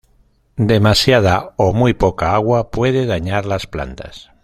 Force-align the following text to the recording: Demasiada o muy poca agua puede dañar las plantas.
Demasiada 0.73 1.53
o 1.57 1.73
muy 1.73 1.93
poca 1.93 2.33
agua 2.33 2.71
puede 2.71 3.05
dañar 3.05 3.45
las 3.45 3.67
plantas. 3.67 4.31